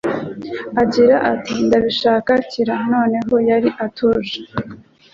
[0.81, 4.35] agira ati: "Ndabishaka kira," noneho yari ituje.